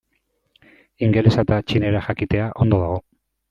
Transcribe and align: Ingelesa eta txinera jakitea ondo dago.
Ingelesa 1.09 1.45
eta 1.47 1.61
txinera 1.69 2.05
jakitea 2.09 2.51
ondo 2.67 2.85
dago. 2.89 3.03